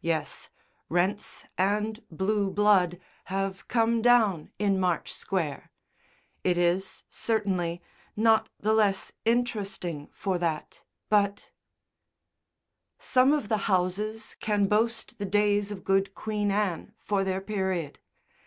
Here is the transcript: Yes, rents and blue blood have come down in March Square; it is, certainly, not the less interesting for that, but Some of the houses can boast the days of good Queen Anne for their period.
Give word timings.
Yes, 0.00 0.48
rents 0.88 1.44
and 1.58 2.02
blue 2.10 2.50
blood 2.50 2.98
have 3.24 3.68
come 3.68 4.00
down 4.00 4.50
in 4.58 4.80
March 4.80 5.12
Square; 5.12 5.70
it 6.42 6.56
is, 6.56 7.04
certainly, 7.10 7.82
not 8.16 8.48
the 8.58 8.72
less 8.72 9.12
interesting 9.26 10.08
for 10.10 10.38
that, 10.38 10.84
but 11.10 11.50
Some 12.98 13.34
of 13.34 13.50
the 13.50 13.58
houses 13.68 14.38
can 14.40 14.68
boast 14.68 15.18
the 15.18 15.26
days 15.26 15.70
of 15.70 15.84
good 15.84 16.14
Queen 16.14 16.50
Anne 16.50 16.94
for 16.96 17.22
their 17.22 17.42
period. 17.42 17.98